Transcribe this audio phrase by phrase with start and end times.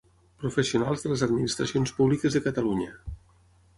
[0.43, 2.89] Professionals de les administracions públiques de Catalunya.